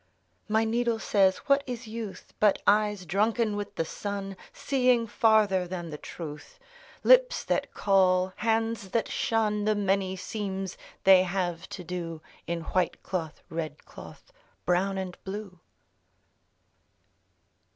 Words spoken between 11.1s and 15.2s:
have to do In white cloth, red cloth, brown and